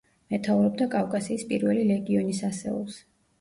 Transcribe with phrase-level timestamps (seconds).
[0.35, 2.99] მეთაურობდა კავკასიის პირველი ლეგიონის ასეულს.